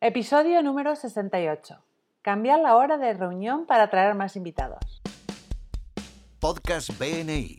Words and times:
Episodio 0.00 0.62
número 0.62 0.94
68. 0.94 1.82
Cambiar 2.22 2.60
la 2.60 2.76
hora 2.76 2.98
de 2.98 3.14
reunión 3.14 3.66
para 3.66 3.82
atraer 3.82 4.14
más 4.14 4.36
invitados. 4.36 5.02
Podcast 6.38 6.96
BNI. 7.00 7.58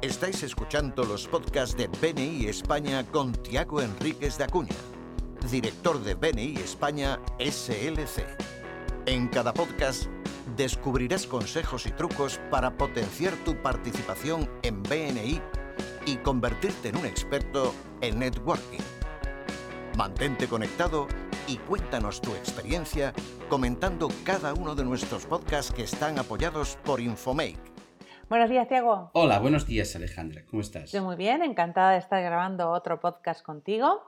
Estáis 0.00 0.44
escuchando 0.44 1.02
los 1.02 1.26
podcasts 1.26 1.76
de 1.76 1.88
BNI 1.88 2.46
España 2.46 3.02
con 3.10 3.32
Tiago 3.32 3.82
Enríquez 3.82 4.38
de 4.38 4.44
Acuña, 4.44 4.76
director 5.50 6.00
de 6.04 6.14
BNI 6.14 6.54
España 6.58 7.18
SLC. 7.40 8.24
En 9.06 9.26
cada 9.26 9.52
podcast 9.52 10.04
descubrirás 10.56 11.26
consejos 11.26 11.86
y 11.86 11.90
trucos 11.90 12.38
para 12.48 12.76
potenciar 12.76 13.34
tu 13.44 13.60
participación 13.60 14.48
en 14.62 14.84
BNI 14.84 15.42
y 16.06 16.16
convertirte 16.18 16.90
en 16.90 16.96
un 16.98 17.06
experto 17.06 17.74
en 18.02 18.20
networking. 18.20 18.78
Mantente 19.96 20.48
conectado 20.48 21.06
y 21.46 21.56
cuéntanos 21.56 22.20
tu 22.20 22.34
experiencia 22.34 23.12
comentando 23.48 24.08
cada 24.24 24.54
uno 24.54 24.74
de 24.74 24.84
nuestros 24.84 25.26
podcasts 25.26 25.72
que 25.72 25.82
están 25.82 26.18
apoyados 26.18 26.78
por 26.84 27.00
Infomake. 27.00 27.58
Buenos 28.28 28.48
días, 28.48 28.66
Tiago. 28.68 29.10
Hola, 29.12 29.38
buenos 29.38 29.66
días, 29.66 29.94
Alejandra. 29.96 30.44
¿Cómo 30.46 30.62
estás? 30.62 30.92
Yo 30.92 31.02
muy 31.02 31.16
bien, 31.16 31.42
encantada 31.42 31.92
de 31.92 31.98
estar 31.98 32.22
grabando 32.22 32.70
otro 32.70 33.00
podcast 33.00 33.44
contigo. 33.44 34.02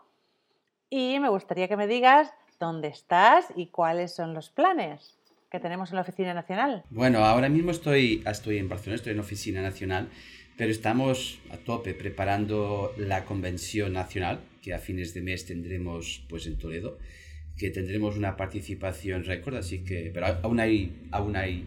Y 0.89 1.19
me 1.21 1.29
gustaría 1.29 1.69
que 1.69 1.77
me 1.77 1.87
digas 1.87 2.33
dónde 2.59 2.89
estás 2.89 3.47
y 3.55 3.67
cuáles 3.67 4.15
son 4.15 4.33
los 4.33 4.51
planes 4.51 5.19
que 5.51 5.61
tenemos 5.61 5.91
en 5.91 5.97
la 5.97 6.03
Oficina 6.03 6.33
Nacional. 6.33 6.85
Bueno, 6.91 7.25
ahora 7.25 7.49
mismo 7.49 7.71
estoy, 7.71 8.23
estoy 8.27 8.59
en 8.59 8.69
Barcelona, 8.69 8.97
estoy 8.97 9.11
en 9.11 9.19
la 9.19 9.23
Oficina 9.23 9.63
Nacional, 9.63 10.09
pero 10.57 10.71
estamos 10.71 11.39
a 11.51 11.59
tope 11.59 11.95
preparando 11.95 12.93
la 12.97 13.25
Convención 13.25 13.93
Nacional, 13.93 14.41
que 14.63 14.75
a 14.75 14.79
fines 14.79 15.13
de 15.13 15.21
mes 15.21 15.47
tendremos 15.47 16.25
pues, 16.29 16.47
en 16.47 16.59
Toledo, 16.59 16.99
que 17.57 17.71
tendremos 17.71 18.17
una 18.17 18.37
participación 18.37 19.25
récord, 19.25 19.57
así 19.57 19.85
que, 19.85 20.11
pero 20.13 20.27
aún 20.43 20.61
hay, 20.61 20.93
aún 21.11 21.37
hay, 21.37 21.65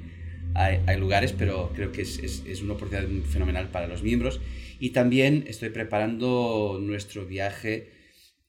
hay, 0.54 0.98
lugares, 0.98 1.34
pero 1.34 1.72
creo 1.74 1.92
que 1.92 2.04
es, 2.04 2.20
es, 2.20 2.44
es 2.46 2.62
una 2.62 2.74
oportunidad 2.74 3.08
fenomenal 3.28 3.70
para 3.70 3.88
los 3.88 4.04
miembros. 4.04 4.40
Y 4.80 4.92
también 4.92 5.46
estoy 5.48 5.70
preparando 5.70 6.80
nuestro 6.82 7.26
viaje 7.26 7.90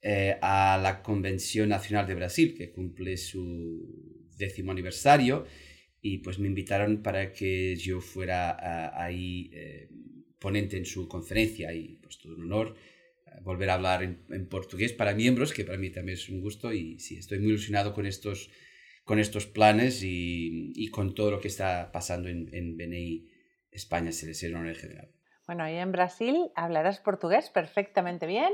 eh, 0.02 0.38
a 0.40 0.78
la 0.82 1.02
Convención 1.02 1.68
Nacional 1.68 2.06
de 2.06 2.14
Brasil, 2.14 2.54
que 2.56 2.70
cumple 2.70 3.18
su 3.18 4.28
décimo 4.38 4.72
aniversario, 4.72 5.46
y 6.00 6.18
pues 6.18 6.38
me 6.38 6.48
invitaron 6.48 7.02
para 7.02 7.32
que 7.32 7.76
yo 7.76 8.00
fuera 8.00 8.98
ahí 8.98 9.50
eh, 9.52 9.88
ponente 10.38 10.78
en 10.78 10.86
su 10.86 11.06
conferencia, 11.06 11.74
y 11.74 11.98
pues 12.00 12.18
todo 12.18 12.34
un 12.34 12.44
honor 12.44 12.74
volver 13.42 13.70
a 13.70 13.74
hablar 13.74 14.02
en, 14.02 14.48
portugués 14.48 14.92
para 14.92 15.14
miembros, 15.14 15.52
que 15.52 15.64
para 15.64 15.78
mí 15.78 15.90
también 15.90 16.18
es 16.18 16.28
un 16.28 16.40
gusto, 16.40 16.72
y 16.72 16.98
sí, 16.98 17.16
estoy 17.16 17.38
muy 17.38 17.48
ilusionado 17.48 17.92
con 17.94 18.06
estos, 18.06 18.50
con 19.04 19.18
estos 19.18 19.46
planes 19.46 20.02
y, 20.02 20.72
y 20.74 20.88
con 20.88 21.14
todo 21.14 21.30
lo 21.30 21.40
que 21.40 21.48
está 21.48 21.90
pasando 21.92 22.28
en, 22.28 22.48
en 22.52 22.76
BNI 22.76 23.28
España, 23.72 24.12
se 24.12 24.26
les 24.26 24.42
en 24.42 24.74
general. 24.74 25.08
Bueno, 25.46 25.68
y 25.68 25.74
en 25.74 25.92
Brasil 25.92 26.50
hablarás 26.54 27.00
portugués 27.00 27.50
perfectamente 27.50 28.26
bien 28.26 28.52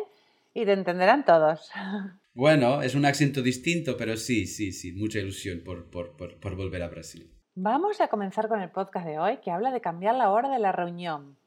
y 0.54 0.64
te 0.64 0.72
entenderán 0.72 1.24
todos. 1.24 1.70
Bueno, 2.38 2.82
es 2.82 2.94
un 2.94 3.06
acento 3.06 3.40
distinto, 3.40 3.96
pero 3.96 4.14
sí, 4.18 4.46
sí, 4.46 4.70
sí, 4.70 4.92
mucha 4.92 5.18
ilusión 5.18 5.62
por, 5.64 5.88
por, 5.88 6.18
por, 6.18 6.38
por, 6.38 6.54
volver 6.54 6.82
a 6.82 6.88
Brasil. 6.88 7.34
Vamos 7.54 8.02
a 8.02 8.08
comenzar 8.08 8.46
con 8.46 8.60
el 8.60 8.70
podcast 8.70 9.06
de 9.06 9.18
hoy 9.18 9.38
que 9.38 9.50
habla 9.50 9.70
de 9.70 9.80
cambiar 9.80 10.16
la 10.16 10.28
hora 10.28 10.50
de 10.50 10.58
la 10.58 10.70
reunión 10.70 11.38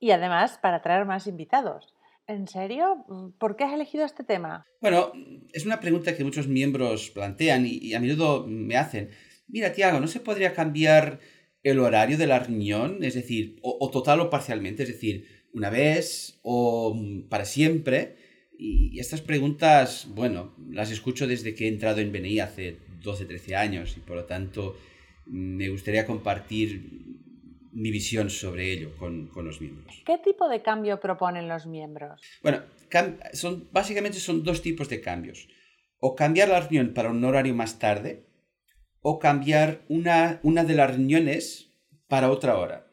y 0.00 0.10
además 0.10 0.58
para 0.60 0.82
traer 0.82 1.04
más 1.04 1.28
invitados. 1.28 1.94
¿En 2.26 2.46
serio? 2.48 3.04
¿Por 3.38 3.56
qué 3.56 3.64
has 3.64 3.74
elegido 3.74 4.04
este 4.04 4.24
tema? 4.24 4.64
Bueno, 4.80 5.12
es 5.52 5.66
una 5.66 5.80
pregunta 5.80 6.16
que 6.16 6.24
muchos 6.24 6.48
miembros 6.48 7.10
plantean 7.10 7.66
y, 7.66 7.94
a 7.94 8.00
menudo 8.00 8.46
me 8.46 8.76
hacen. 8.76 9.10
Mira, 9.48 9.72
Tiago, 9.72 10.00
¿no 10.00 10.06
se 10.06 10.20
podría 10.20 10.54
cambiar 10.54 11.20
el 11.62 11.78
horario 11.78 12.16
de 12.16 12.26
la 12.26 12.38
reunión? 12.38 13.02
Es 13.02 13.14
decir, 13.14 13.58
o 13.62 13.90
total 13.90 14.20
o 14.20 14.30
parcialmente, 14.30 14.84
es 14.84 14.88
decir, 14.88 15.26
una 15.52 15.70
vez 15.70 16.38
o 16.42 16.96
para 17.28 17.44
siempre? 17.44 18.16
Y 18.58 18.98
estas 19.00 19.20
preguntas, 19.20 20.06
bueno, 20.10 20.54
las 20.70 20.90
escucho 20.90 21.26
desde 21.26 21.54
que 21.54 21.64
he 21.64 21.68
entrado 21.68 22.00
en 22.00 22.12
BNI 22.12 22.40
hace 22.40 22.78
12, 23.02 23.24
13 23.24 23.56
años 23.56 23.96
y 23.96 24.00
por 24.00 24.16
lo 24.16 24.24
tanto 24.24 24.76
me 25.26 25.68
gustaría 25.68 26.06
compartir 26.06 27.21
mi 27.72 27.90
visión 27.90 28.30
sobre 28.30 28.72
ello 28.72 28.96
con, 28.96 29.28
con 29.28 29.44
los 29.44 29.60
miembros. 29.60 30.02
¿Qué 30.04 30.18
tipo 30.18 30.48
de 30.48 30.62
cambio 30.62 31.00
proponen 31.00 31.48
los 31.48 31.66
miembros? 31.66 32.20
Bueno, 32.42 32.62
son, 33.32 33.68
básicamente 33.72 34.18
son 34.18 34.44
dos 34.44 34.62
tipos 34.62 34.88
de 34.88 35.00
cambios. 35.00 35.48
O 35.98 36.14
cambiar 36.14 36.48
la 36.48 36.60
reunión 36.60 36.94
para 36.94 37.10
un 37.10 37.24
horario 37.24 37.54
más 37.54 37.78
tarde 37.78 38.26
o 39.00 39.18
cambiar 39.18 39.82
una, 39.88 40.40
una 40.42 40.64
de 40.64 40.74
las 40.74 40.90
reuniones 40.90 41.70
para 42.08 42.30
otra 42.30 42.58
hora. 42.58 42.86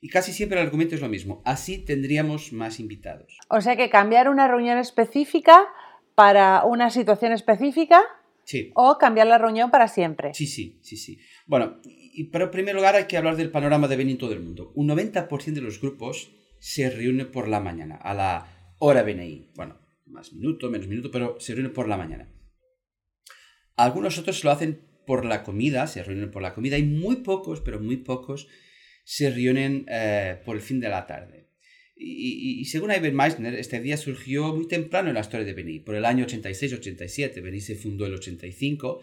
Y 0.00 0.08
casi 0.08 0.32
siempre 0.32 0.60
el 0.60 0.66
argumento 0.66 0.94
es 0.94 1.00
lo 1.00 1.08
mismo. 1.08 1.42
Así 1.44 1.78
tendríamos 1.78 2.52
más 2.52 2.78
invitados. 2.78 3.38
O 3.48 3.60
sea 3.60 3.76
que 3.76 3.88
cambiar 3.88 4.28
una 4.28 4.46
reunión 4.48 4.78
específica 4.78 5.66
para 6.14 6.64
una 6.64 6.90
situación 6.90 7.32
específica. 7.32 8.02
Sí. 8.44 8.72
O 8.74 8.98
cambiar 8.98 9.26
la 9.26 9.38
reunión 9.38 9.70
para 9.70 9.88
siempre. 9.88 10.34
Sí, 10.34 10.46
sí, 10.46 10.78
sí, 10.82 10.96
sí. 10.96 11.18
Bueno, 11.46 11.80
y, 11.84 12.24
pero 12.24 12.46
en 12.46 12.50
primer 12.50 12.74
lugar 12.74 12.94
hay 12.94 13.04
que 13.04 13.16
hablar 13.16 13.36
del 13.36 13.50
panorama 13.50 13.88
de 13.88 13.96
BNI 13.96 14.12
en 14.12 14.18
todo 14.18 14.32
el 14.32 14.40
mundo. 14.40 14.72
Un 14.74 14.88
90% 14.88 15.52
de 15.52 15.60
los 15.60 15.80
grupos 15.80 16.30
se 16.60 16.88
reúnen 16.90 17.30
por 17.30 17.48
la 17.48 17.60
mañana, 17.60 17.96
a 17.96 18.14
la 18.14 18.74
hora 18.78 19.02
BNI. 19.02 19.52
Bueno, 19.54 19.78
más 20.06 20.32
minuto, 20.32 20.70
menos 20.70 20.86
minuto, 20.86 21.10
pero 21.10 21.38
se 21.40 21.54
reúnen 21.54 21.72
por 21.72 21.88
la 21.88 21.96
mañana. 21.96 22.28
Algunos 23.76 24.18
otros 24.18 24.44
lo 24.44 24.50
hacen 24.50 24.80
por 25.06 25.24
la 25.24 25.42
comida, 25.42 25.86
se 25.86 26.02
reúnen 26.02 26.30
por 26.30 26.42
la 26.42 26.54
comida, 26.54 26.78
y 26.78 26.84
muy 26.84 27.16
pocos, 27.16 27.60
pero 27.60 27.80
muy 27.80 27.98
pocos, 27.98 28.48
se 29.04 29.30
reúnen 29.30 29.84
eh, 29.88 30.40
por 30.44 30.56
el 30.56 30.62
fin 30.62 30.80
de 30.80 30.88
la 30.88 31.06
tarde. 31.06 31.43
Y, 31.96 32.64
según 32.64 32.90
Ivan 32.90 33.14
Meissner, 33.14 33.54
este 33.54 33.80
día 33.80 33.96
surgió 33.96 34.54
muy 34.54 34.66
temprano 34.66 35.08
en 35.08 35.14
la 35.14 35.20
historia 35.20 35.46
de 35.46 35.54
Beni, 35.54 35.78
por 35.78 35.94
el 35.94 36.04
año 36.04 36.26
86-87. 36.26 37.40
Beni 37.40 37.60
se 37.60 37.76
fundó 37.76 38.06
en 38.06 38.12
el 38.12 38.18
85 38.18 39.00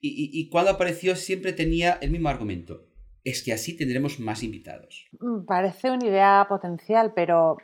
y, 0.00 0.48
cuando 0.48 0.70
apareció 0.70 1.16
siempre 1.16 1.52
tenía 1.52 1.98
el 2.00 2.10
mismo 2.10 2.28
argumento. 2.28 2.86
Es 3.22 3.42
que 3.42 3.52
así 3.52 3.76
tendremos 3.76 4.18
más 4.18 4.42
invitados. 4.42 5.06
Mm, 5.20 5.44
parece 5.44 5.90
una 5.90 6.06
idea 6.06 6.46
potencial, 6.48 7.12
pero... 7.14 7.58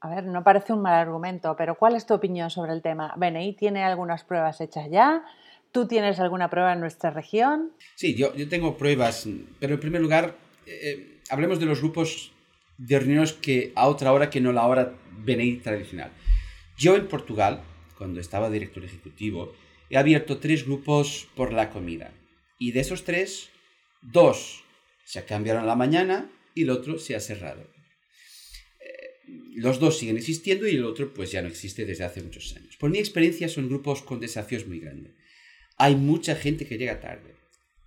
A 0.00 0.10
ver, 0.10 0.24
no 0.24 0.44
parece 0.44 0.72
un 0.72 0.82
mal 0.82 0.94
argumento, 0.94 1.54
pero 1.56 1.78
¿cuál 1.78 1.96
es 1.96 2.06
tu 2.06 2.14
opinión 2.14 2.50
sobre 2.50 2.72
el 2.72 2.82
tema? 2.82 3.14
¿BNI 3.16 3.54
tiene 3.54 3.82
algunas 3.82 4.24
pruebas 4.24 4.60
hechas 4.60 4.88
ya? 4.90 5.24
¿Tú 5.72 5.88
tienes 5.88 6.20
alguna 6.20 6.50
prueba 6.50 6.74
en 6.74 6.80
nuestra 6.80 7.10
región? 7.10 7.72
Sí, 7.94 8.14
yo, 8.14 8.34
yo 8.34 8.48
tengo 8.48 8.76
pruebas, 8.76 9.26
pero 9.58 9.74
en 9.74 9.80
primer 9.80 10.00
lugar 10.00 10.36
eh, 10.66 11.20
hablemos 11.30 11.58
de 11.58 11.66
los 11.66 11.80
grupos 11.80 12.35
de 12.78 12.98
reuniones 12.98 13.32
que 13.32 13.72
a 13.74 13.88
otra 13.88 14.12
hora 14.12 14.30
que 14.30 14.40
no 14.40 14.52
la 14.52 14.66
hora 14.66 14.94
BNI 15.24 15.58
tradicional. 15.58 16.12
Yo 16.76 16.96
en 16.96 17.08
Portugal, 17.08 17.62
cuando 17.96 18.20
estaba 18.20 18.50
director 18.50 18.84
ejecutivo, 18.84 19.54
he 19.90 19.96
abierto 19.96 20.38
tres 20.38 20.64
grupos 20.64 21.28
por 21.34 21.52
la 21.52 21.70
comida. 21.70 22.12
Y 22.58 22.72
de 22.72 22.80
esos 22.80 23.04
tres, 23.04 23.50
dos 24.02 24.64
se 25.04 25.24
cambiaron 25.24 25.62
a 25.62 25.66
la 25.66 25.76
mañana 25.76 26.30
y 26.54 26.62
el 26.62 26.70
otro 26.70 26.98
se 26.98 27.14
ha 27.14 27.20
cerrado. 27.20 27.62
Eh, 28.80 29.32
los 29.54 29.78
dos 29.78 29.98
siguen 29.98 30.16
existiendo 30.16 30.66
y 30.66 30.76
el 30.76 30.84
otro 30.84 31.12
pues 31.14 31.30
ya 31.30 31.42
no 31.42 31.48
existe 31.48 31.84
desde 31.86 32.04
hace 32.04 32.22
muchos 32.22 32.54
años. 32.56 32.76
Por 32.76 32.90
mi 32.90 32.98
experiencia 32.98 33.48
son 33.48 33.68
grupos 33.68 34.02
con 34.02 34.20
desafíos 34.20 34.66
muy 34.66 34.80
grandes. 34.80 35.14
Hay 35.78 35.94
mucha 35.94 36.34
gente 36.34 36.66
que 36.66 36.78
llega 36.78 37.00
tarde 37.00 37.36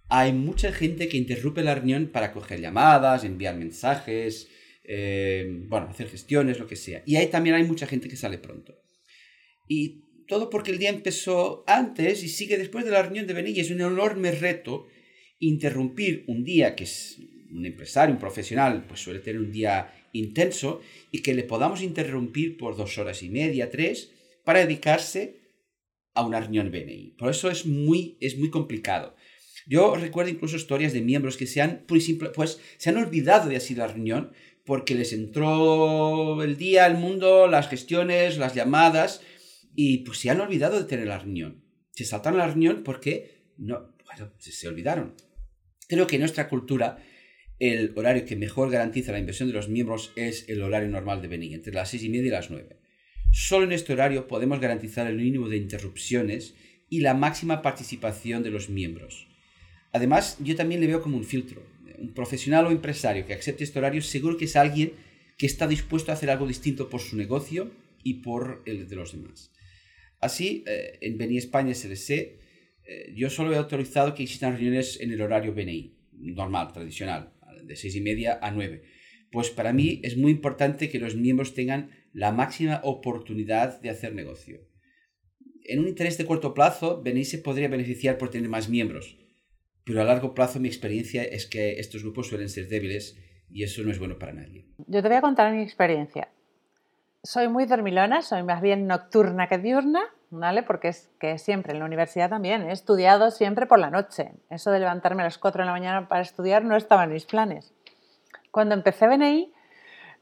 hay 0.10 0.34
mucha 0.34 0.72
gente 0.72 1.08
que 1.08 1.18
interrumpe 1.18 1.62
la 1.62 1.76
reunión 1.76 2.08
para 2.08 2.32
coger 2.34 2.60
llamadas, 2.60 3.24
enviar 3.24 3.56
mensajes, 3.56 4.50
eh, 4.92 5.46
bueno, 5.68 5.88
hacer 5.88 6.10
gestiones, 6.10 6.58
lo 6.58 6.66
que 6.66 6.76
sea. 6.76 7.04
Y 7.06 7.16
ahí 7.16 7.28
también 7.28 7.56
hay 7.56 7.64
mucha 7.64 7.86
gente 7.86 8.10
que 8.10 8.16
sale 8.16 8.40
pronto. 8.40 8.76
Y 9.68 10.26
todo 10.28 10.50
porque 10.50 10.72
el 10.72 10.80
día 10.80 10.90
empezó 10.90 11.64
antes 11.68 12.24
y 12.24 12.28
sigue 12.28 12.58
después 12.58 12.86
de 12.86 12.92
la 12.92 13.04
reunión 13.04 13.28
de 13.28 13.36
venir. 13.36 13.60
es 13.60 13.70
un 13.70 13.82
enorme 13.82 14.32
reto 14.32 14.88
interrumpir 15.38 16.24
un 16.28 16.44
día 16.44 16.76
que 16.76 16.86
es 16.86 17.20
un 17.52 17.68
empresario, 17.68 18.16
un 18.16 18.20
profesional, 18.20 18.88
pues 18.88 19.02
suele 19.02 19.20
tener 19.20 19.40
un 19.40 19.52
día 19.52 19.94
intenso 20.12 20.82
y 21.12 21.22
que 21.22 21.36
le 21.36 21.44
podamos 21.44 21.84
interrumpir 21.84 22.58
por 22.58 22.76
dos 22.76 22.98
horas 22.98 23.22
y 23.22 23.30
media, 23.30 23.70
tres, 23.70 24.12
para 24.44 24.60
dedicarse 24.60 25.36
a 26.16 26.26
una 26.26 26.40
reunión 26.40 26.72
BNI. 26.72 27.14
Por 27.16 27.30
eso 27.30 27.52
es 27.52 27.68
muy, 27.68 28.18
es 28.22 28.40
muy 28.40 28.50
complicado. 28.50 29.16
Yo 29.68 29.96
recuerdo 29.96 30.32
incluso 30.32 30.58
historias 30.58 30.94
de 30.94 31.02
miembros 31.02 31.38
que 31.38 31.46
se 31.46 31.62
han, 31.62 31.86
pues, 31.86 32.60
se 32.78 32.90
han 32.90 32.98
olvidado 32.98 33.50
de 33.50 33.58
así 33.58 33.76
la 33.76 33.86
reunión 33.86 34.32
porque 34.70 34.94
les 34.94 35.14
entró 35.14 36.44
el 36.44 36.56
día, 36.56 36.86
el 36.86 36.96
mundo, 36.96 37.48
las 37.48 37.70
gestiones, 37.70 38.38
las 38.38 38.54
llamadas 38.54 39.20
y 39.76 40.04
pues 40.04 40.20
se 40.20 40.30
han 40.30 40.40
olvidado 40.40 40.78
de 40.78 40.86
tener 40.86 41.08
la 41.08 41.18
reunión. 41.18 41.64
Se 41.90 42.06
saltaron 42.06 42.38
la 42.38 42.46
reunión 42.46 42.84
porque 42.84 43.48
no, 43.58 43.96
bueno, 44.06 44.32
se, 44.38 44.52
se 44.52 44.68
olvidaron. 44.68 45.16
Creo 45.88 46.06
que 46.06 46.18
en 46.18 46.22
nuestra 46.22 46.48
cultura 46.48 47.00
el 47.58 47.94
horario 47.96 48.26
que 48.26 48.36
mejor 48.36 48.70
garantiza 48.70 49.12
la 49.12 49.18
inversión 49.18 49.50
de 49.50 49.56
los 49.56 49.70
miembros 49.70 50.14
es 50.16 50.48
el 50.50 50.62
horario 50.62 50.88
normal 50.90 51.24
de 51.24 51.30
venir, 51.30 51.56
entre 51.56 51.74
las 51.74 51.90
seis 51.90 52.04
y 52.04 52.10
media 52.10 52.28
y 52.28 52.30
las 52.30 52.52
nueve. 52.52 52.78
Solo 53.32 53.66
en 53.66 53.72
este 53.72 53.94
horario 53.94 54.28
podemos 54.28 54.60
garantizar 54.60 55.08
el 55.08 55.18
mínimo 55.18 55.50
de 55.50 55.58
interrupciones 55.58 56.54
y 56.90 57.00
la 57.00 57.16
máxima 57.16 57.64
participación 57.64 58.44
de 58.44 58.52
los 58.52 58.70
miembros. 58.70 59.28
Además, 59.94 60.38
yo 60.42 60.56
también 60.56 60.80
le 60.80 60.86
veo 60.86 61.02
como 61.02 61.18
un 61.18 61.24
filtro. 61.24 61.64
Un 62.00 62.14
profesional 62.14 62.66
o 62.66 62.72
empresario 62.72 63.26
que 63.26 63.34
acepte 63.34 63.64
este 63.64 63.80
horario 63.80 64.02
seguro 64.02 64.38
que 64.38 64.46
es 64.46 64.56
alguien 64.56 64.94
que 65.38 65.46
está 65.46 65.68
dispuesto 65.68 66.12
a 66.12 66.16
hacer 66.16 66.30
algo 66.30 66.48
distinto 66.48 66.90
por 66.90 67.02
su 67.02 67.16
negocio 67.16 67.72
y 68.04 68.16
por 68.16 68.62
el 68.66 68.88
de 68.88 68.96
los 68.96 69.12
demás. 69.12 69.52
Así, 70.20 70.64
eh, 70.68 70.98
en 71.02 71.18
BNI 71.18 71.38
España 71.38 71.74
SLC, 71.74 72.10
eh, 72.12 73.14
yo 73.16 73.30
solo 73.30 73.54
he 73.54 73.58
autorizado 73.58 74.14
que 74.14 74.24
existan 74.24 74.54
reuniones 74.54 75.00
en 75.00 75.12
el 75.12 75.22
horario 75.22 75.54
BNI, 75.54 75.96
normal, 76.14 76.74
tradicional, 76.74 77.34
de 77.64 77.76
seis 77.76 77.96
y 77.96 78.02
media 78.02 78.40
a 78.42 78.52
9. 78.52 78.84
Pues 79.32 79.50
para 79.50 79.74
mí 79.74 80.02
es 80.04 80.18
muy 80.18 80.32
importante 80.32 80.90
que 80.90 81.00
los 81.00 81.16
miembros 81.16 81.54
tengan 81.54 81.92
la 82.14 82.32
máxima 82.32 82.82
oportunidad 82.84 83.80
de 83.82 83.92
hacer 83.92 84.14
negocio. 84.14 84.68
En 85.64 85.80
un 85.80 85.88
interés 85.88 86.18
de 86.18 86.26
corto 86.26 86.54
plazo, 86.54 87.02
BNI 87.04 87.26
se 87.26 87.38
podría 87.38 87.68
beneficiar 87.68 88.18
por 88.18 88.32
tener 88.32 88.50
más 88.50 88.70
miembros, 88.70 89.18
pero 89.90 90.04
a 90.04 90.06
largo 90.06 90.36
plazo 90.36 90.60
mi 90.60 90.68
experiencia 90.68 91.24
es 91.24 91.48
que 91.48 91.80
estos 91.80 92.04
grupos 92.04 92.28
suelen 92.28 92.48
ser 92.48 92.68
débiles 92.68 93.18
y 93.50 93.64
eso 93.64 93.82
no 93.82 93.90
es 93.90 93.98
bueno 93.98 94.20
para 94.20 94.34
nadie. 94.34 94.68
Yo 94.86 95.02
te 95.02 95.08
voy 95.08 95.18
a 95.18 95.22
contar 95.22 95.52
mi 95.52 95.64
experiencia. 95.64 96.30
Soy 97.24 97.48
muy 97.48 97.66
dormilona, 97.66 98.22
soy 98.22 98.44
más 98.44 98.62
bien 98.62 98.86
nocturna 98.86 99.48
que 99.48 99.58
diurna, 99.58 100.02
¿vale? 100.30 100.62
Porque 100.62 100.90
es 100.90 101.10
que 101.20 101.40
siempre 101.40 101.74
en 101.74 101.80
la 101.80 101.86
universidad 101.86 102.30
también 102.30 102.70
he 102.70 102.72
estudiado 102.72 103.32
siempre 103.32 103.66
por 103.66 103.80
la 103.80 103.90
noche. 103.90 104.34
Eso 104.52 104.70
de 104.70 104.78
levantarme 104.78 105.24
a 105.24 105.26
las 105.26 105.40
4 105.40 105.64
de 105.64 105.66
la 105.66 105.72
mañana 105.72 106.08
para 106.08 106.22
estudiar 106.22 106.64
no 106.64 106.76
estaba 106.76 107.06
en 107.06 107.14
mis 107.14 107.26
planes. 107.26 107.74
Cuando 108.52 108.76
empecé 108.76 109.08
BNI 109.08 109.52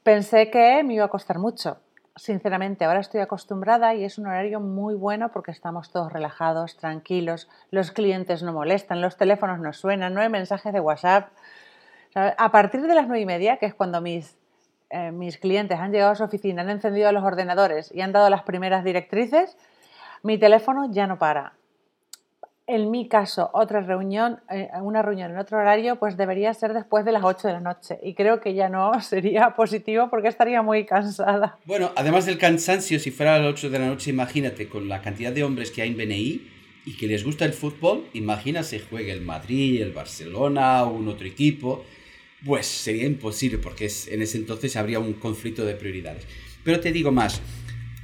pensé 0.02 0.50
que 0.50 0.82
me 0.86 0.94
iba 0.94 1.04
a 1.04 1.10
costar 1.10 1.40
mucho. 1.40 1.82
Sinceramente, 2.18 2.84
ahora 2.84 3.00
estoy 3.00 3.22
acostumbrada 3.22 3.94
y 3.94 4.04
es 4.04 4.18
un 4.18 4.26
horario 4.26 4.60
muy 4.60 4.96
bueno 4.96 5.30
porque 5.30 5.52
estamos 5.52 5.92
todos 5.92 6.12
relajados, 6.12 6.76
tranquilos, 6.76 7.48
los 7.70 7.92
clientes 7.92 8.42
no 8.42 8.54
molestan, 8.54 9.02
los 9.02 9.18
teléfonos 9.18 9.60
no 9.60 9.72
suenan, 9.72 10.16
no 10.16 10.22
hay 10.22 10.30
mensajes 10.30 10.74
de 10.74 10.80
WhatsApp. 10.80 11.30
A 12.16 12.52
partir 12.52 12.82
de 12.82 12.96
las 12.96 13.08
nueve 13.08 13.22
y 13.22 13.26
media, 13.28 13.58
que 13.58 13.68
es 13.68 13.76
cuando 13.76 14.02
mis, 14.02 14.36
eh, 14.90 15.12
mis 15.12 15.38
clientes 15.38 15.78
han 15.80 15.92
llegado 15.92 16.12
a 16.12 16.16
su 16.16 16.24
oficina, 16.24 16.64
han 16.64 16.72
encendido 16.72 17.12
los 17.12 17.24
ordenadores 17.24 17.94
y 17.94 18.02
han 18.02 18.12
dado 18.12 18.32
las 18.32 18.42
primeras 18.42 18.84
directrices, 18.84 19.56
mi 20.24 20.40
teléfono 20.40 20.92
ya 20.92 21.06
no 21.06 21.20
para 21.20 21.54
en 22.68 22.92
mi 22.92 23.08
caso, 23.08 23.50
otra 23.54 23.80
reunión, 23.80 24.42
eh, 24.52 24.68
una 24.82 25.02
reunión 25.02 25.32
en 25.32 25.38
otro 25.38 25.58
horario, 25.58 25.96
pues 25.96 26.18
debería 26.18 26.54
ser 26.54 26.74
después 26.74 27.06
de 27.06 27.14
las 27.14 27.24
8 27.24 27.48
de 27.48 27.54
la 27.54 27.60
noche. 27.62 27.98
Y 28.04 28.14
creo 28.14 28.42
que 28.42 28.54
ya 28.54 28.68
no 28.68 28.92
sería 29.02 29.56
positivo 29.56 30.10
porque 30.10 30.28
estaría 30.28 30.62
muy 30.62 30.86
cansada. 30.86 31.58
Bueno, 31.66 31.92
además 31.96 32.26
del 32.26 32.38
cansancio, 32.38 33.00
si 33.00 33.10
fuera 33.10 33.36
a 33.36 33.40
las 33.40 33.54
8 33.54 33.70
de 33.70 33.80
la 33.80 33.88
noche, 33.88 34.12
imagínate, 34.12 34.68
con 34.68 34.90
la 34.90 35.02
cantidad 35.02 35.32
de 35.32 35.46
hombres 35.46 35.72
que 35.72 35.82
hay 35.82 35.90
en 35.90 35.98
BNI 35.98 36.52
y 36.86 36.98
que 36.98 37.08
les 37.08 37.24
gusta 37.24 37.46
el 37.46 37.54
fútbol, 37.54 38.06
imagina 38.14 38.64
se 38.64 38.82
juegue 38.82 39.14
el 39.14 39.22
Madrid, 39.22 39.82
el 39.82 39.94
Barcelona 39.94 40.84
o 40.84 40.90
un 40.90 41.08
otro 41.08 41.26
equipo, 41.26 41.86
pues 42.46 42.68
sería 42.68 43.06
imposible 43.06 43.60
porque 43.60 43.90
en 44.10 44.22
ese 44.22 44.38
entonces 44.38 44.76
habría 44.76 45.00
un 45.00 45.14
conflicto 45.14 45.66
de 45.66 45.76
prioridades. 45.76 46.26
Pero 46.66 46.82
te 46.82 46.92
digo 46.92 47.14
más, 47.14 47.42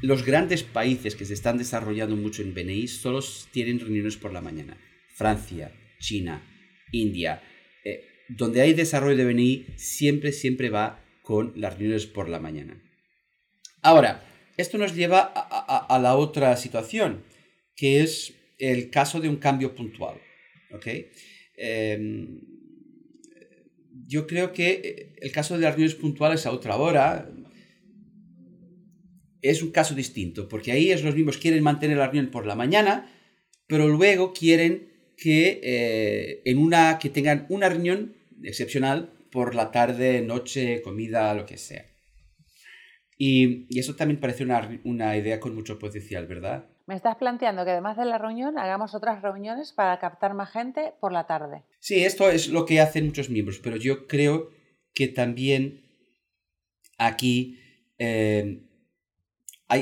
los 0.03 0.25
grandes 0.25 0.63
países 0.63 1.15
que 1.15 1.23
se 1.23 1.33
están 1.33 1.57
desarrollando 1.57 2.17
mucho 2.17 2.41
en 2.41 2.53
BNI 2.53 2.89
solo 2.89 3.21
tienen 3.51 3.79
reuniones 3.79 4.17
por 4.17 4.33
la 4.33 4.41
mañana. 4.41 4.77
Francia, 5.15 5.71
China, 5.97 6.45
India. 6.91 7.41
Eh, 7.85 8.03
donde 8.27 8.59
hay 8.59 8.73
desarrollo 8.73 9.15
de 9.15 9.23
BNI 9.23 9.65
siempre, 9.77 10.33
siempre 10.33 10.69
va 10.69 11.01
con 11.21 11.53
las 11.55 11.75
reuniones 11.75 12.05
por 12.05 12.27
la 12.27 12.41
mañana. 12.41 12.83
Ahora, 13.81 14.27
esto 14.57 14.77
nos 14.77 14.93
lleva 14.93 15.21
a, 15.21 15.99
la 15.99 16.17
otra 16.17 16.57
situación, 16.57 17.23
que 17.73 18.01
es 18.01 18.33
el 18.59 18.89
caso 18.89 19.21
de 19.21 19.29
un 19.29 19.37
cambio 19.37 19.73
puntual. 19.73 20.19
Em, 21.55 22.41
yo 24.05 24.27
creo 24.27 24.51
que 24.51 25.15
el 25.21 25.31
caso 25.31 25.55
de 25.55 25.61
las 25.61 25.75
reuniones 25.75 25.95
puntuales 25.95 26.45
a 26.45 26.51
otra 26.51 26.75
hora, 26.75 27.31
es 29.43 29.61
un 29.61 29.71
caso 29.71 29.93
distinto, 29.93 30.47
porque 30.47 30.71
ahí 30.71 30.91
es 30.91 31.03
los 31.03 31.15
mismos 31.15 31.37
quieren 31.37 31.61
mantener 31.61 31.97
la 31.97 32.07
reunión 32.07 32.31
por 32.31 32.45
la 32.45 32.55
mañana, 32.55 33.11
pero 33.67 33.87
luego 33.89 34.33
quieren 34.33 34.89
que, 35.17 35.59
eh, 35.63 36.41
en 36.45 36.57
una, 36.57 36.97
que 36.97 37.09
tengan 37.09 37.45
una 37.49 37.69
reunión 37.69 38.15
excepcional 38.41 39.11
por 39.31 39.53
la 39.53 39.71
tarde, 39.71 40.21
noche, 40.21 40.81
comida, 40.81 41.33
lo 41.33 41.45
que 41.45 41.57
sea. 41.57 41.85
Y, 43.17 43.67
eso 43.77 43.95
también 43.95 44.19
parece 44.19 44.43
una, 44.43 44.79
una, 44.83 45.15
idea 45.15 45.39
con 45.39 45.55
mucho 45.55 45.77
potencial, 45.77 46.25
¿verdad? 46.25 46.65
Me 46.87 46.95
estás 46.95 47.15
planteando 47.15 47.63
que 47.63 47.71
además 47.71 47.97
de 47.97 48.05
la 48.05 48.17
reunión 48.17 48.57
hagamos 48.57 48.95
otras 48.95 49.21
reuniones 49.21 49.71
para 49.71 49.99
captar 49.99 50.33
más 50.33 50.51
gente 50.51 50.93
por 50.99 51.11
la 51.11 51.25
tarde. 51.27 51.63
Sí, 51.79 52.03
esto 52.03 52.29
es 52.29 52.49
lo 52.49 52.65
que 52.65 52.81
hacen 52.81 53.05
muchos 53.05 53.29
miembros, 53.29 53.59
pero 53.59 53.77
yo 53.77 54.07
creo 54.07 54.49
que 54.93 55.07
también 55.07 55.83
aquí 56.97 57.59
eh, 57.97 58.63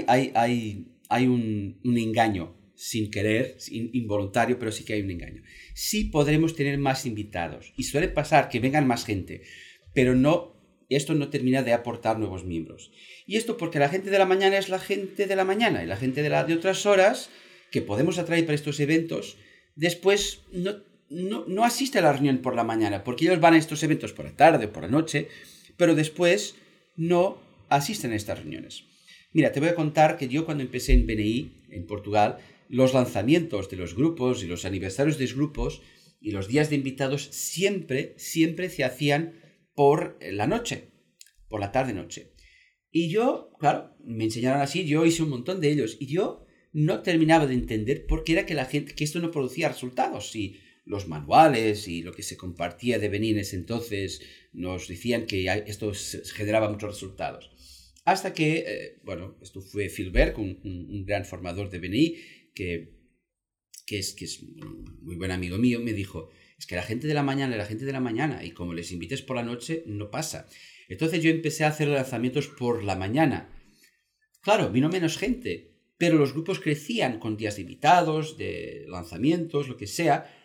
hay, 0.07 1.27
un, 1.27 1.79
engaño 1.83 2.55
sin 2.75 3.11
querer, 3.11 3.57
involuntario, 3.69 4.57
pero 4.57 4.71
sí 4.71 4.83
que 4.83 4.93
hay 4.93 5.01
un 5.01 5.11
engaño. 5.11 5.43
Sí 5.73 6.05
podremos 6.05 6.55
tener 6.55 6.77
más 6.77 7.05
invitados 7.05 7.73
y 7.77 7.83
suele 7.83 8.07
pasar 8.07 8.49
que 8.49 8.59
vengan 8.59 8.87
más 8.87 9.05
gente, 9.05 9.43
pero 9.93 10.15
no, 10.15 10.55
esto 10.89 11.13
no 11.13 11.29
termina 11.29 11.63
de 11.63 11.73
aportar 11.73 12.17
nuevos 12.17 12.43
miembros. 12.43 12.91
Y 13.27 13.37
esto 13.37 13.57
porque 13.57 13.79
la 13.79 13.89
gente 13.89 14.09
de 14.09 14.17
la 14.17 14.25
mañana 14.25 14.57
es 14.57 14.69
la 14.69 14.79
gente 14.79 15.27
de 15.27 15.35
la 15.35 15.45
mañana 15.45 15.83
y 15.83 15.87
la 15.87 15.97
gente 15.97 16.21
de, 16.23 16.53
otras 16.53 16.85
horas 16.85 17.29
que 17.71 17.81
podemos 17.81 18.17
atraer 18.17 18.45
para 18.45 18.55
estos 18.55 18.79
eventos, 18.79 19.37
después 19.75 20.41
no, 20.51 21.45
no 21.47 21.63
asiste 21.63 21.99
a 21.99 22.01
la 22.01 22.13
reunión 22.13 22.39
por 22.39 22.55
la 22.55 22.63
mañana, 22.63 23.03
porque 23.03 23.25
ellos 23.25 23.39
van 23.39 23.53
a 23.53 23.57
estos 23.57 23.83
eventos 23.83 24.13
por 24.13 24.25
la 24.25 24.35
tarde 24.35 24.65
o 24.65 24.73
por 24.73 24.83
la 24.83 24.89
noche, 24.89 25.29
pero 25.77 25.95
después 25.95 26.55
no 26.95 27.41
asisten 27.69 28.11
a 28.11 28.15
estas 28.15 28.39
reuniones. 28.39 28.90
Mira, 29.33 29.53
te 29.53 29.61
voy 29.61 29.69
a 29.69 29.75
contar 29.75 30.17
que 30.17 30.27
yo 30.27 30.45
cuando 30.45 30.63
empecé 30.63 30.91
en 30.91 31.07
BNI, 31.07 31.63
en 31.69 31.87
Portugal, 31.87 32.39
los 32.67 32.93
lanzamientos 32.93 33.69
de 33.69 33.77
los 33.77 33.95
grupos 33.95 34.43
y 34.43 34.47
los 34.47 34.65
aniversarios 34.65 35.17
de 35.17 35.23
los 35.23 35.35
grupos 35.35 35.81
y 36.19 36.31
los 36.31 36.49
días 36.49 36.69
de 36.69 36.75
invitados 36.75 37.29
siempre, 37.31 38.13
siempre 38.17 38.69
se 38.69 38.83
hacían 38.83 39.33
por 39.73 40.17
la 40.21 40.47
noche, 40.47 40.89
por 41.47 41.61
la 41.61 41.71
tarde-noche. 41.71 42.33
Y 42.91 43.09
yo, 43.09 43.53
claro, 43.57 43.95
me 44.03 44.25
enseñaron 44.25 44.61
así, 44.61 44.85
yo 44.85 45.05
hice 45.05 45.23
un 45.23 45.29
montón 45.29 45.61
de 45.61 45.71
ellos 45.71 45.95
y 45.97 46.07
yo 46.07 46.45
no 46.73 47.01
terminaba 47.01 47.47
de 47.47 47.53
entender 47.53 48.05
por 48.05 48.25
qué 48.25 48.33
era 48.33 48.45
que 48.45 48.53
la 48.53 48.65
gente, 48.65 48.93
que 48.95 49.05
esto 49.05 49.19
no 49.19 49.31
producía 49.31 49.69
resultados. 49.69 50.31
Si 50.31 50.59
los 50.83 51.07
manuales 51.07 51.87
y 51.87 52.01
lo 52.01 52.11
que 52.11 52.23
se 52.23 52.35
compartía 52.35 52.99
de 52.99 53.07
BNI 53.07 53.29
en 53.29 53.39
ese 53.39 53.55
entonces 53.55 54.21
nos 54.51 54.89
decían 54.89 55.25
que 55.25 55.47
esto 55.67 55.93
generaba 56.35 56.69
muchos 56.69 56.91
resultados. 56.91 57.80
Hasta 58.03 58.33
que, 58.33 58.63
eh, 58.67 58.99
bueno, 59.03 59.37
esto 59.41 59.61
fue 59.61 59.89
Philberg, 59.89 60.39
un, 60.39 60.59
un, 60.63 61.05
gran 61.05 61.23
formador 61.23 61.69
de 61.69 61.79
BNI, 61.79 62.15
que, 62.55 62.93
que 63.85 63.99
es, 63.99 64.13
que 64.13 64.25
es 64.25 64.39
un 64.39 64.99
muy 65.01 65.15
buen 65.15 65.31
amigo 65.31 65.57
mío, 65.57 65.79
me 65.79 65.93
dijo, 65.93 66.29
es 66.57 66.65
que 66.65 66.75
la 66.75 66.83
gente 66.83 67.07
de 67.07 67.13
la 67.13 67.23
mañana 67.23 67.55
la 67.57 67.65
gente 67.65 67.85
de 67.85 67.91
la 67.91 67.99
mañana, 67.99 68.43
y 68.43 68.51
como 68.51 68.73
les 68.73 68.91
invites 68.91 69.21
por 69.21 69.35
la 69.35 69.43
noche, 69.43 69.83
no 69.85 70.09
pasa. 70.09 70.47
Entonces 70.89 71.21
yo 71.21 71.29
empecé 71.29 71.63
a 71.63 71.69
hacer 71.69 71.87
lanzamientos 71.87 72.47
por 72.47 72.83
la 72.83 72.95
mañana. 72.95 73.55
Claro, 74.41 74.71
vino 74.71 74.89
menos 74.89 75.17
gente, 75.17 75.71
pero 75.97 76.17
los 76.17 76.33
grupos 76.33 76.59
crecían 76.59 77.19
con 77.19 77.37
días 77.37 77.55
de 77.55 77.61
invitados, 77.61 78.35
de 78.37 78.85
lanzamientos, 78.87 79.67
lo 79.67 79.77
que 79.77 79.87
sea, 79.87 80.35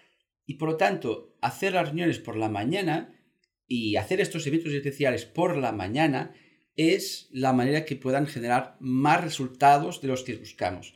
y 0.44 0.54
por 0.54 0.68
lo 0.68 0.76
tanto, 0.76 1.36
hacer 1.40 1.72
reuniones 1.72 2.18
por 2.18 2.36
la 2.36 2.50
mañana 2.50 3.18
y 3.66 3.96
hacer 3.96 4.20
estos 4.20 4.46
eventos 4.46 4.72
especiales 4.72 5.24
por 5.24 5.56
la 5.56 5.72
mañana 5.72 6.34
es 6.76 7.28
la 7.32 7.52
manera 7.52 7.84
que 7.84 7.96
puedan 7.96 8.26
generar 8.26 8.76
más 8.80 9.22
resultados 9.22 10.00
de 10.02 10.08
los 10.08 10.22
que 10.22 10.36
buscamos. 10.36 10.94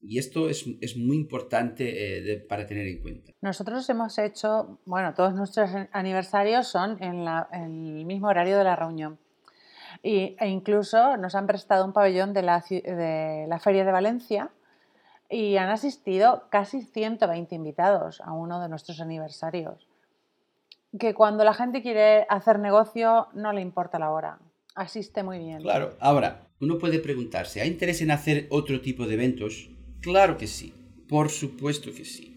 Y 0.00 0.18
esto 0.18 0.48
es, 0.48 0.64
muy 0.96 1.16
importante 1.16 2.32
eh, 2.32 2.38
para 2.48 2.66
tener 2.66 2.86
en 2.86 3.02
cuenta. 3.02 3.32
Nosotros 3.40 3.88
hemos 3.90 4.16
hecho, 4.18 4.78
bueno, 4.84 5.12
todos 5.14 5.34
nuestros 5.34 5.70
aniversarios 5.90 6.68
son 6.68 7.02
en, 7.02 7.26
el 7.52 8.04
mismo 8.04 8.28
horario 8.28 8.56
de 8.56 8.64
la 8.64 8.76
reunión. 8.76 9.18
e 10.04 10.36
incluso 10.46 11.16
nos 11.16 11.34
han 11.34 11.48
prestado 11.48 11.84
un 11.84 11.92
pabellón 11.92 12.32
de 12.32 12.42
la, 12.42 12.64
de 12.70 13.46
la 13.48 13.58
Feria 13.58 13.84
de 13.84 13.90
Valencia 13.90 14.50
y 15.28 15.56
han 15.56 15.68
asistido 15.68 16.48
casi 16.48 16.82
120 16.82 17.56
invitados 17.56 18.20
a 18.20 18.32
uno 18.32 18.60
de 18.60 18.68
nuestros 18.68 19.00
aniversarios. 19.00 19.88
Que 20.98 21.12
cuando 21.12 21.42
la 21.42 21.54
gente 21.54 21.82
quiere 21.82 22.24
hacer 22.28 22.60
negocio 22.60 23.26
no 23.34 23.52
le 23.52 23.60
importa 23.60 23.98
la 23.98 24.10
hora 24.10 24.38
asiste 24.78 25.22
muy 25.22 25.38
bien. 25.38 25.60
Claro, 25.60 25.96
ahora, 26.00 26.48
uno 26.60 26.78
puede 26.78 27.00
preguntarse, 27.00 27.60
¿hay 27.60 27.68
interés 27.68 28.00
en 28.00 28.10
hacer 28.10 28.46
otro 28.50 28.80
tipo 28.80 29.06
de 29.06 29.14
eventos? 29.14 29.70
Claro 30.00 30.38
que 30.38 30.46
sí, 30.46 30.72
por 31.08 31.30
supuesto 31.30 31.92
que 31.92 32.04
sí. 32.04 32.34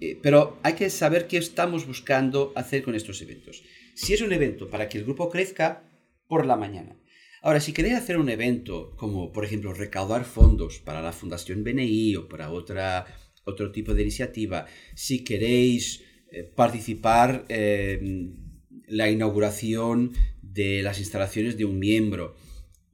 Eh, 0.00 0.18
pero 0.22 0.58
hay 0.62 0.74
que 0.74 0.88
saber 0.90 1.26
qué 1.26 1.38
estamos 1.38 1.86
buscando 1.86 2.52
hacer 2.54 2.82
con 2.82 2.94
estos 2.94 3.20
eventos. 3.22 3.62
Si 3.94 4.14
es 4.14 4.20
un 4.20 4.32
evento 4.32 4.68
para 4.68 4.88
que 4.88 4.98
el 4.98 5.04
grupo 5.04 5.28
crezca, 5.28 5.82
por 6.26 6.46
la 6.46 6.56
mañana. 6.56 6.96
Ahora, 7.42 7.58
si 7.58 7.72
queréis 7.72 7.96
hacer 7.96 8.18
un 8.18 8.28
evento 8.28 8.94
como, 8.96 9.32
por 9.32 9.44
ejemplo, 9.44 9.72
recaudar 9.72 10.24
fondos 10.24 10.78
para 10.78 11.02
la 11.02 11.12
Fundación 11.12 11.64
BNI 11.64 12.16
o 12.16 12.28
para 12.28 12.52
otra 12.52 13.06
otro 13.44 13.72
tipo 13.72 13.94
de 13.94 14.02
iniciativa, 14.02 14.66
si 14.94 15.24
queréis 15.24 16.04
eh, 16.30 16.44
participar 16.44 17.46
en 17.48 18.62
la 18.86 19.10
inauguración 19.10 20.12
de 20.52 20.82
las 20.82 20.98
instalaciones 20.98 21.56
de 21.56 21.64
un 21.64 21.78
miembro, 21.78 22.36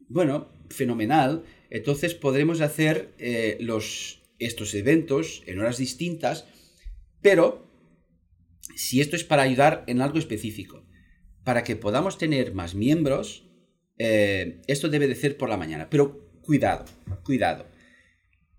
bueno, 0.08 0.48
fenomenal. 0.68 1.44
Entonces 1.70 2.14
podremos 2.14 2.60
hacer 2.60 3.14
eh, 3.18 3.56
los, 3.60 4.22
estos 4.38 4.74
eventos 4.74 5.42
en 5.46 5.58
horas 5.58 5.78
distintas, 5.78 6.46
pero 7.20 7.66
si 8.74 9.00
esto 9.00 9.16
es 9.16 9.24
para 9.24 9.42
ayudar 9.42 9.84
en 9.86 10.00
algo 10.00 10.18
específico, 10.18 10.86
para 11.44 11.64
que 11.64 11.76
podamos 11.76 12.18
tener 12.18 12.54
más 12.54 12.74
miembros, 12.74 13.48
eh, 13.98 14.62
esto 14.66 14.88
debe 14.88 15.08
de 15.08 15.14
ser 15.14 15.36
por 15.36 15.48
la 15.48 15.56
mañana. 15.56 15.88
Pero 15.88 16.30
cuidado, 16.42 16.84
cuidado, 17.24 17.66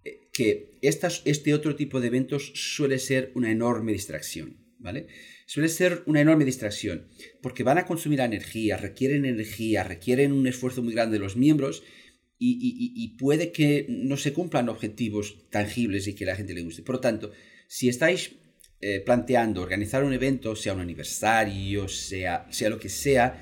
eh, 0.04 0.30
que 0.34 0.78
este 0.82 1.54
otro 1.54 1.76
tipo 1.76 2.00
de 2.00 2.08
eventos 2.08 2.52
suele 2.56 3.00
ser 3.00 3.32
una 3.36 3.52
enorme 3.52 3.94
distracción, 3.94 4.67
¿vale? 4.80 5.08
Suele 5.46 5.70
ser 5.70 6.04
una 6.06 6.22
enorme 6.22 6.46
distracción, 6.46 7.08
porque 7.42 7.64
van 7.64 7.78
a 7.78 7.86
consumir 7.86 8.20
energía, 8.20 8.78
requieren 8.78 9.26
energía, 9.26 9.84
requieren 9.84 10.32
un 10.32 10.48
esfuerzo 10.48 10.84
muy 10.84 10.94
grande 10.94 11.18
de 11.18 11.24
los 11.24 11.36
miembros 11.36 11.84
y, 12.40 13.18
puede 13.18 13.52
que 13.52 13.88
no 13.90 14.16
se 14.16 14.32
cumplan 14.32 14.70
objetivos 14.70 15.50
tangibles 15.50 16.08
y 16.08 16.14
que 16.14 16.26
la 16.26 16.36
gente 16.36 16.54
le 16.54 16.62
guste. 16.62 16.84
Por 16.84 16.96
lo 16.96 17.02
tanto, 17.02 17.32
si 17.68 17.90
estáis 17.90 18.36
eh, 18.80 19.02
planteando 19.04 19.62
organizar 19.62 20.04
un 20.04 20.14
evento, 20.14 20.56
sea 20.56 20.74
un 20.74 20.82
aniversario, 20.82 21.88
sea, 21.88 22.46
sea 22.52 22.70
lo 22.70 22.80
que 22.80 22.90
sea, 22.90 23.42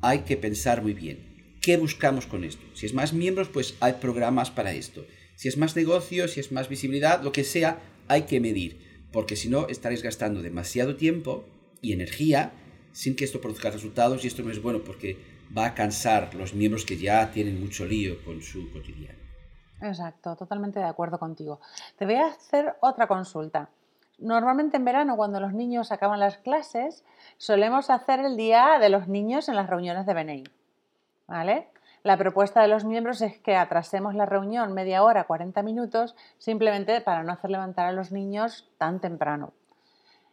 hay 0.00 0.20
que 0.20 0.36
pensar 0.36 0.82
muy 0.82 0.94
bien. 0.94 1.58
¿Qué 1.60 1.76
buscamos 1.76 2.26
con 2.26 2.44
esto? 2.44 2.62
Si 2.74 2.86
es 2.86 2.94
más 2.94 3.12
miembros, 3.12 3.48
pues 3.48 3.74
hay 3.80 3.94
programas 3.94 4.50
para 4.50 4.72
esto. 4.72 5.06
Si 5.34 5.48
es 5.48 5.56
más 5.56 5.74
negocio, 5.74 6.28
si 6.28 6.40
es 6.40 6.52
más 6.52 6.68
visibilidad, 6.68 7.22
lo 7.22 7.32
que 7.32 7.44
sea, 7.44 7.82
hay 8.08 8.22
que 8.22 8.40
medir. 8.40 8.89
Porque 9.12 9.36
si 9.36 9.48
no, 9.48 9.68
estaréis 9.68 10.02
gastando 10.02 10.42
demasiado 10.42 10.96
tiempo 10.96 11.44
y 11.82 11.92
energía 11.92 12.52
sin 12.92 13.16
que 13.16 13.24
esto 13.24 13.40
produzca 13.40 13.70
resultados 13.70 14.24
y 14.24 14.28
esto 14.28 14.42
no 14.42 14.50
es 14.50 14.62
bueno 14.62 14.82
porque 14.84 15.16
va 15.56 15.66
a 15.66 15.74
cansar 15.74 16.34
los 16.34 16.54
miembros 16.54 16.84
que 16.84 16.96
ya 16.96 17.30
tienen 17.30 17.60
mucho 17.60 17.84
lío 17.84 18.22
con 18.24 18.42
su 18.42 18.70
cotidiano. 18.72 19.18
Exacto, 19.80 20.36
totalmente 20.36 20.78
de 20.78 20.84
acuerdo 20.84 21.18
contigo. 21.18 21.60
Te 21.96 22.04
voy 22.04 22.16
a 22.16 22.26
hacer 22.26 22.76
otra 22.80 23.06
consulta. 23.06 23.70
Normalmente 24.18 24.76
en 24.76 24.84
verano, 24.84 25.16
cuando 25.16 25.40
los 25.40 25.54
niños 25.54 25.92
acaban 25.92 26.20
las 26.20 26.36
clases, 26.38 27.04
solemos 27.38 27.88
hacer 27.88 28.20
el 28.20 28.36
día 28.36 28.78
de 28.78 28.90
los 28.90 29.08
niños 29.08 29.48
en 29.48 29.56
las 29.56 29.68
reuniones 29.70 30.04
de 30.04 30.14
BNI. 30.14 30.44
¿Vale? 31.26 31.68
La 32.02 32.16
propuesta 32.16 32.62
de 32.62 32.68
los 32.68 32.84
miembros 32.84 33.20
es 33.20 33.38
que 33.38 33.56
atrasemos 33.56 34.14
la 34.14 34.24
reunión 34.24 34.72
media 34.72 35.02
hora, 35.02 35.24
40 35.24 35.62
minutos, 35.62 36.14
simplemente 36.38 37.00
para 37.02 37.22
no 37.22 37.32
hacer 37.32 37.50
levantar 37.50 37.86
a 37.86 37.92
los 37.92 38.10
niños 38.10 38.70
tan 38.78 39.00
temprano. 39.00 39.52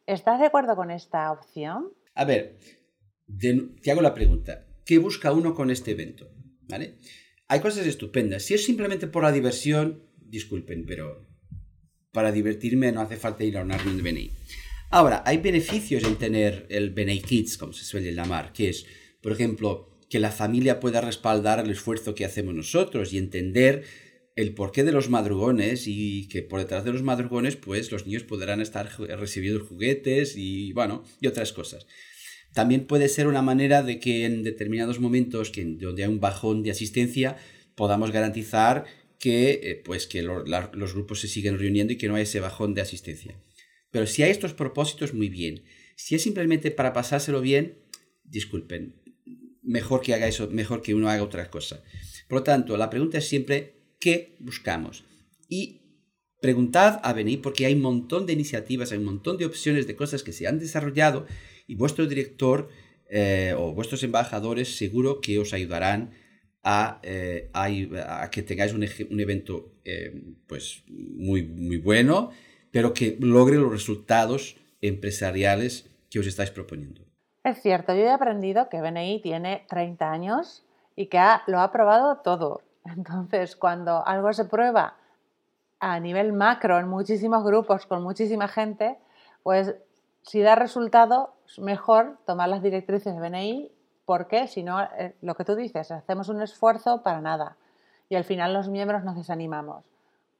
¿Estás 0.05 0.39
de 0.39 0.45
acuerdo 0.45 0.77
con 0.77 0.91
esta 0.91 1.29
opción? 1.31 1.89
A 2.15 2.23
ver, 2.23 2.57
te 3.81 3.91
hago 3.91 4.01
la 4.01 4.13
pregunta. 4.13 4.65
¿Qué 4.85 4.97
busca 4.97 5.33
uno 5.33 5.53
con 5.53 5.69
este 5.69 5.91
evento? 5.91 6.29
Hay 7.49 7.59
cosas 7.59 7.85
estupendas. 7.85 8.43
Si 8.43 8.53
es 8.53 8.63
simplemente 8.63 9.07
por 9.07 9.23
la 9.23 9.33
diversión, 9.33 10.03
disculpen, 10.17 10.85
pero 10.85 11.27
para 12.13 12.31
divertirme 12.31 12.93
no 12.93 13.01
hace 13.01 13.17
falta 13.17 13.43
ir 13.43 13.57
a 13.57 13.61
un 13.61 13.73
árbol 13.73 13.97
de 13.97 14.03
BNI. 14.03 14.31
Ahora, 14.89 15.21
hay 15.25 15.37
beneficios 15.39 16.03
en 16.05 16.15
tener 16.15 16.65
el 16.69 16.91
BNI 16.91 17.21
Kids, 17.21 17.57
como 17.57 17.73
se 17.73 17.83
suele 17.83 18.13
llamar, 18.13 18.53
que 18.53 18.69
es, 18.69 18.85
por 19.21 19.33
ejemplo, 19.33 19.96
que 20.09 20.19
la 20.19 20.31
familia 20.31 20.79
pueda 20.79 21.01
respaldar 21.01 21.59
el 21.59 21.69
esfuerzo 21.69 22.15
que 22.15 22.25
hacemos 22.25 22.53
nosotros 22.53 23.13
y 23.13 23.17
entender 23.17 23.83
el 24.35 24.53
porqué 24.53 24.83
de 24.83 24.91
los 24.91 25.09
madrugones 25.09 25.85
y 25.87 26.27
que 26.27 26.43
por 26.43 26.59
detrás 26.59 26.83
de 26.85 26.93
los 26.93 27.03
madrugones 27.03 27.55
pues 27.55 27.91
los 27.91 28.05
niños 28.05 28.23
podrán 28.23 28.61
estar 28.61 28.89
recibiendo 28.99 29.65
juguetes 29.65 30.35
y 30.37 30.71
bueno 30.73 31.03
y 31.19 31.27
otras 31.27 31.53
cosas 31.53 31.87
también 32.53 32.87
puede 32.87 33.07
ser 33.09 33.27
una 33.27 33.41
manera 33.41 33.83
de 33.83 33.99
que 33.99 34.25
en 34.25 34.41
determinados 34.41 34.99
momentos 34.99 35.51
que, 35.51 35.63
donde 35.63 36.03
hay 36.03 36.09
un 36.09 36.19
bajón 36.19 36.63
de 36.63 36.71
asistencia 36.71 37.37
podamos 37.75 38.11
garantizar 38.11 38.85
que, 39.19 39.59
eh, 39.61 39.81
pues 39.83 40.07
que 40.07 40.23
los 40.23 40.93
grupos 40.93 41.21
se 41.21 41.27
siguen 41.27 41.59
reuniendo 41.59 41.93
y 41.93 41.97
que 41.97 42.07
no 42.07 42.15
hay 42.15 42.23
ese 42.23 42.39
bajón 42.39 42.73
de 42.73 42.81
asistencia. 42.81 43.39
Pero 43.91 44.07
si 44.07 44.23
hay 44.23 44.31
estos 44.31 44.53
propósitos, 44.53 45.13
muy 45.13 45.29
bien. 45.29 45.65
Si 45.95 46.15
es 46.15 46.23
simplemente 46.23 46.71
para 46.71 46.93
pasárselo 46.93 47.41
bien, 47.41 47.77
disculpen, 48.23 48.95
mejor 49.67 50.01
que 50.01 50.13
haga 50.13 50.27
eso, 50.27 50.49
mejor 50.49 50.81
que 50.81 50.95
uno 50.95 51.09
haga 51.09 51.21
otra 51.21 51.51
cosa. 51.51 51.83
Por 52.27 52.39
lo 52.39 52.43
tanto, 52.43 52.77
la 52.77 52.89
pregunta 52.89 53.19
es 53.19 53.27
siempre, 53.27 53.75
¿qué 53.99 54.35
buscamos? 54.39 55.03
Y 55.47 55.81
preguntad 56.41 56.99
a 57.03 57.13
venir 57.13 57.41
porque 57.41 57.65
hay 57.65 57.73
un 57.73 57.81
montón 57.81 58.25
de 58.25 58.33
iniciativas, 58.33 58.91
hay 58.91 58.97
un 58.97 59.05
montón 59.05 59.37
de 59.37 59.45
opciones 59.45 59.87
de 59.87 59.95
cosas 59.95 60.23
que 60.23 60.33
se 60.33 60.47
han 60.47 60.59
desarrollado 60.59 61.25
y 61.67 61.75
vuestro 61.75 62.07
director 62.07 62.69
eh, 63.09 63.53
o 63.57 63.73
vuestros 63.73 64.03
embajadores 64.03 64.77
seguro 64.77 65.21
que 65.21 65.39
os 65.39 65.53
ayudarán 65.53 66.11
a, 66.63 66.99
eh, 67.03 67.49
que 68.31 68.41
tengáis 68.41 68.73
un, 68.73 68.85
un 69.09 69.19
evento 69.19 69.73
eh, 69.85 70.13
pues 70.47 70.83
muy, 70.87 71.43
muy 71.43 71.77
bueno, 71.77 72.31
pero 72.71 72.93
que 72.93 73.17
logre 73.19 73.57
los 73.57 73.71
resultados 73.71 74.57
empresariales 74.81 75.89
que 76.09 76.19
os 76.19 76.27
estáis 76.27 76.51
proponiendo. 76.51 77.07
Es 77.47 77.61
cierto, 77.61 77.93
yo 77.93 78.01
he 78.01 78.09
aprendido 78.09 78.67
que 78.67 78.81
BNI 78.81 79.21
tiene 79.21 79.65
30 79.69 80.11
años 80.11 80.65
y 80.97 81.05
que 81.05 81.17
lo 81.45 81.61
ha 81.61 81.71
probado 81.71 82.17
todo. 82.17 82.59
Entonces, 82.83 83.55
cuando 83.55 84.05
algo 84.05 84.33
se 84.33 84.43
prueba 84.43 84.95
a 85.79 85.97
nivel 86.01 86.33
macro 86.33 86.77
en 86.77 86.89
muchísimos 86.89 87.45
grupos 87.45 87.85
con 87.85 88.03
muchísima 88.03 88.49
gente, 88.49 88.97
pues 89.43 89.75
si 90.23 90.41
da 90.41 90.55
resultado, 90.55 91.35
es 91.47 91.57
mejor 91.59 92.17
tomar 92.25 92.49
las 92.49 92.61
directrices 92.61 93.15
de 93.15 93.21
BNI 93.21 93.71
porque 94.03 94.49
si 94.49 94.61
no, 94.61 94.83
eh, 94.83 95.15
lo 95.21 95.35
que 95.35 95.45
tú 95.45 95.55
dices, 95.55 95.89
hacemos 95.91 96.27
un 96.27 96.41
esfuerzo 96.41 97.01
para 97.01 97.21
nada 97.21 97.55
y 98.09 98.15
al 98.15 98.25
final 98.25 98.53
los 98.53 98.67
miembros 98.67 99.05
nos 99.05 99.15
desanimamos. 99.15 99.85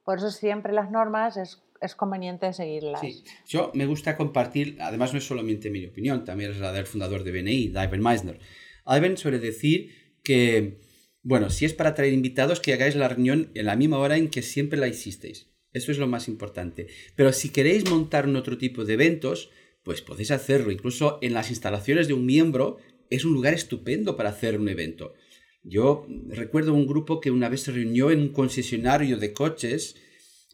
Por 0.04 0.18
eso 0.18 0.30
siempre 0.30 0.74
las 0.74 0.90
normas 0.90 1.38
es, 1.38 1.62
es 1.80 1.94
conveniente 1.94 2.52
seguirlas. 2.52 3.00
Sí, 3.00 3.24
yo 3.46 3.70
me 3.74 3.86
gusta 3.86 4.16
compartir, 4.16 4.76
además 4.80 5.12
no 5.12 5.18
es 5.18 5.26
solamente 5.26 5.70
mi 5.70 5.84
opinión, 5.86 6.24
también 6.24 6.50
es 6.50 6.58
la 6.58 6.72
del 6.72 6.86
fundador 6.86 7.24
de 7.24 7.32
BNI, 7.32 7.64
Ivan 7.66 8.00
Meisner. 8.00 8.38
Ivan 8.86 9.16
suele 9.16 9.38
decir 9.38 9.90
que, 10.22 10.80
bueno, 11.22 11.50
si 11.50 11.64
es 11.64 11.74
para 11.74 11.94
traer 11.94 12.12
invitados, 12.12 12.60
que 12.60 12.72
hagáis 12.72 12.96
la 12.96 13.08
reunión 13.08 13.50
en 13.54 13.66
la 13.66 13.76
misma 13.76 13.98
hora 13.98 14.16
en 14.16 14.28
que 14.28 14.42
siempre 14.42 14.78
la 14.78 14.88
hicisteis. 14.88 15.50
Eso 15.72 15.92
es 15.92 15.98
lo 15.98 16.06
más 16.06 16.28
importante. 16.28 16.88
Pero 17.14 17.32
si 17.32 17.50
queréis 17.50 17.88
montar 17.88 18.26
un 18.26 18.36
otro 18.36 18.56
tipo 18.58 18.84
de 18.84 18.94
eventos, 18.94 19.50
pues 19.82 20.02
podéis 20.02 20.30
hacerlo. 20.30 20.72
Incluso 20.72 21.18
en 21.22 21.34
las 21.34 21.50
instalaciones 21.50 22.08
de 22.08 22.14
un 22.14 22.26
miembro 22.26 22.78
es 23.10 23.24
un 23.24 23.32
lugar 23.32 23.54
estupendo 23.54 24.16
para 24.16 24.30
hacer 24.30 24.58
un 24.58 24.68
evento. 24.68 25.14
Yo 25.62 26.06
recuerdo 26.28 26.72
un 26.72 26.86
grupo 26.86 27.20
que 27.20 27.30
una 27.30 27.48
vez 27.48 27.62
se 27.62 27.72
reunió 27.72 28.10
en 28.10 28.20
un 28.20 28.28
concesionario 28.32 29.18
de 29.18 29.32
coches, 29.32 29.96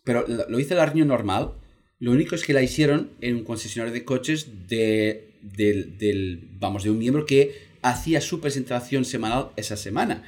pero 0.04 0.26
lo 0.26 0.60
hizo 0.60 0.74
la 0.74 0.86
reunión 0.86 1.08
normal. 1.08 1.54
Lo 1.98 2.12
único 2.12 2.34
es 2.34 2.44
que 2.44 2.52
la 2.52 2.62
hicieron 2.62 3.10
en 3.20 3.36
un 3.36 3.44
concesionario 3.44 3.92
de 3.92 4.04
coches 4.04 4.68
de, 4.68 5.34
del, 5.42 6.48
vamos, 6.58 6.84
de 6.84 6.90
un 6.90 6.98
miembro 6.98 7.26
que 7.26 7.74
hacía 7.82 8.20
su 8.20 8.40
presentación 8.40 9.04
semanal 9.04 9.50
esa 9.56 9.76
semana. 9.76 10.22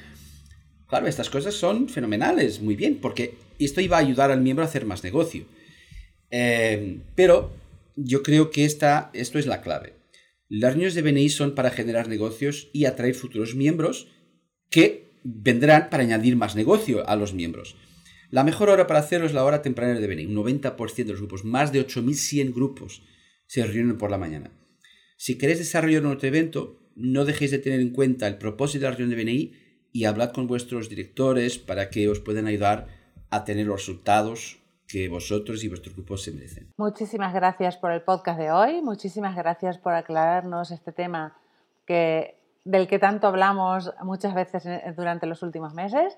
Claro, 0.87 1.07
estas 1.07 1.29
cosas 1.29 1.53
son 1.53 1.89
fenomenales, 1.89 2.61
muy 2.61 2.75
bien, 2.75 2.95
porque 2.95 3.35
esto 3.59 3.81
iba 3.81 3.97
a 3.97 4.01
ayudar 4.01 4.31
al 4.31 4.41
miembro 4.41 4.63
a 4.63 4.67
hacer 4.67 4.85
más 4.85 5.03
negocio. 5.03 5.45
Eh, 6.31 6.99
pero 7.15 7.51
yo 7.95 8.23
creo 8.23 8.51
que 8.51 8.65
esta, 8.65 9.11
esto 9.13 9.37
es 9.37 9.45
la 9.45 9.61
clave. 9.61 9.93
Las 10.49 10.71
reuniones 10.71 10.95
de 10.95 11.01
BNI 11.01 11.29
son 11.29 11.55
para 11.55 11.71
generar 11.71 12.07
negocios 12.07 12.69
y 12.71 12.85
atraer 12.85 13.15
futuros 13.15 13.53
miembros 13.53 14.07
que 14.69 15.07
vendrán 15.23 15.89
para 15.89 16.03
añadir 16.03 16.37
más 16.37 16.55
negocio 16.55 17.07
a 17.07 17.15
los 17.15 17.33
miembros. 17.33 17.75
La 18.29 18.43
mejor 18.43 18.69
hora 18.69 18.87
para 18.87 18.99
hacerlo 18.99 19.25
es 19.25 19.33
la 19.33 19.45
hora 19.45 19.61
temprana 19.61 19.99
de 19.99 20.07
BNI. 20.07 20.25
Un 20.25 20.35
90% 20.35 20.95
de 20.95 21.11
los 21.11 21.21
grupos, 21.21 21.45
más 21.45 21.71
de 21.71 21.85
8.100 21.85 22.53
grupos, 22.53 23.03
se 23.45 23.65
reúnen 23.65 23.97
por 23.97 24.11
la 24.11 24.17
mañana. 24.17 24.51
Si 25.15 25.37
queréis 25.37 25.59
desarrollar 25.59 26.03
un 26.03 26.11
otro 26.11 26.27
evento, 26.27 26.79
no 26.95 27.23
dejéis 27.23 27.51
de 27.51 27.59
tener 27.59 27.79
en 27.79 27.91
cuenta 27.91 28.27
el 28.27 28.37
propósito 28.37 28.83
de 28.83 28.91
la 28.91 28.97
reunión 28.97 29.17
de 29.17 29.23
BNI 29.23 29.53
y 29.93 30.05
hablad 30.05 30.31
con 30.31 30.47
vuestros 30.47 30.89
directores 30.89 31.57
para 31.57 31.89
que 31.89 32.09
os 32.09 32.19
puedan 32.19 32.47
ayudar 32.47 32.87
a 33.29 33.45
tener 33.45 33.65
los 33.65 33.79
resultados 33.79 34.59
que 34.87 35.07
vosotros 35.09 35.63
y 35.63 35.69
vuestro 35.69 35.93
grupo 35.93 36.17
se 36.17 36.31
merecen. 36.31 36.73
Muchísimas 36.77 37.33
gracias 37.33 37.77
por 37.77 37.91
el 37.91 38.01
podcast 38.01 38.39
de 38.39 38.51
hoy, 38.51 38.81
muchísimas 38.81 39.35
gracias 39.35 39.77
por 39.77 39.93
aclararnos 39.93 40.71
este 40.71 40.91
tema 40.91 41.37
que, 41.85 42.39
del 42.63 42.87
que 42.87 42.99
tanto 42.99 43.27
hablamos 43.27 43.93
muchas 44.03 44.33
veces 44.33 44.63
durante 44.95 45.27
los 45.27 45.43
últimos 45.43 45.73
meses 45.73 46.17